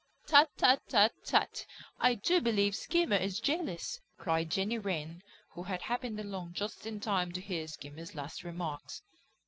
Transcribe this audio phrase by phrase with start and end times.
[0.25, 1.63] "Tut, tut, tut, tut!
[1.99, 6.99] I do believe Skimmer is jealous," cried Jenny Wren, who had happened along just in
[6.99, 9.03] time to hear Skimmer's last remarks.